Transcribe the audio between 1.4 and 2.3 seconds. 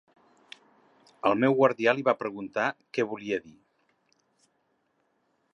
meu guardià li va